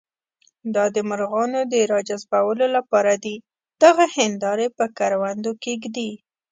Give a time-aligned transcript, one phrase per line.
[0.75, 3.35] دا د مرغانو د راجذبولو لپاره دي،
[3.83, 6.11] دغه هندارې په کروندو کې ږدي.